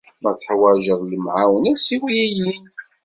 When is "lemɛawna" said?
1.11-1.71